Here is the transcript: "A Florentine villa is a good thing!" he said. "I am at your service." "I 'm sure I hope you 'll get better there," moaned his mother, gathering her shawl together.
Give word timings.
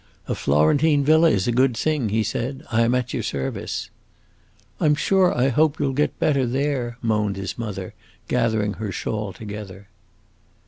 "A 0.27 0.33
Florentine 0.33 1.03
villa 1.03 1.29
is 1.29 1.47
a 1.47 1.51
good 1.51 1.77
thing!" 1.77 2.09
he 2.09 2.23
said. 2.23 2.63
"I 2.71 2.81
am 2.81 2.95
at 2.95 3.13
your 3.13 3.21
service." 3.21 3.91
"I 4.79 4.85
'm 4.87 4.95
sure 4.95 5.31
I 5.31 5.49
hope 5.49 5.79
you 5.79 5.87
'll 5.89 5.93
get 5.93 6.17
better 6.17 6.47
there," 6.47 6.97
moaned 7.03 7.35
his 7.35 7.55
mother, 7.55 7.93
gathering 8.27 8.73
her 8.81 8.91
shawl 8.91 9.31
together. 9.31 9.89